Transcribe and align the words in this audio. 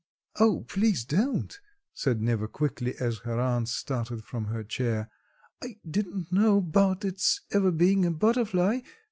"O, 0.39 0.61
please 0.61 1.05
don't," 1.05 1.59
said 1.93 2.23
Neva 2.23 2.47
quickly 2.47 2.95
as 2.97 3.19
her 3.19 3.39
aunt 3.39 3.69
started 3.69 4.23
from 4.23 4.45
her 4.45 4.63
chair, 4.63 5.11
"I 5.63 5.77
didn't 5.87 6.31
know 6.31 6.59
'bout 6.59 7.05
it's 7.05 7.41
ever 7.51 7.69
being 7.69 8.03
a 8.07 8.09
butterfly. 8.09 8.79